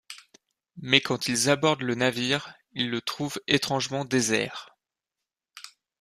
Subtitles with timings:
[0.77, 4.75] Mais quand ils abordent le navire, ils le trouvent étrangement désert...